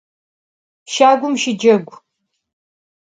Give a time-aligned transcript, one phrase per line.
[0.91, 1.95] Şagum şıcegu!